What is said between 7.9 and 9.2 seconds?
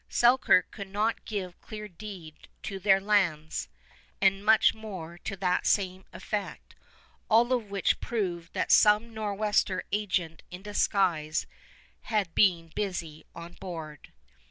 proved that some